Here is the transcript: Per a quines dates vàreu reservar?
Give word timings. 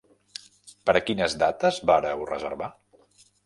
Per 0.89 0.95
a 0.99 1.03
quines 1.11 1.37
dates 1.45 1.79
vàreu 1.93 2.27
reservar? 2.33 2.75